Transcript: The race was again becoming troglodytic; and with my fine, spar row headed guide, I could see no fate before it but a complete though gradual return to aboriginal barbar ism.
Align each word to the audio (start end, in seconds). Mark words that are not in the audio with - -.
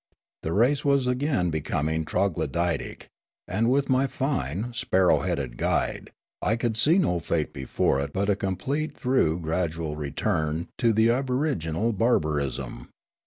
The 0.41 0.51
race 0.51 0.83
was 0.83 1.05
again 1.05 1.51
becoming 1.51 2.05
troglodytic; 2.05 3.07
and 3.47 3.69
with 3.69 3.87
my 3.87 4.07
fine, 4.07 4.73
spar 4.73 5.09
row 5.09 5.19
headed 5.19 5.57
guide, 5.57 6.09
I 6.41 6.55
could 6.55 6.75
see 6.75 6.97
no 6.97 7.19
fate 7.19 7.53
before 7.53 8.01
it 8.01 8.11
but 8.11 8.27
a 8.27 8.35
complete 8.35 8.95
though 9.03 9.35
gradual 9.35 9.95
return 9.95 10.69
to 10.79 10.91
aboriginal 11.11 11.93
barbar 11.93 12.39
ism. 12.39 12.89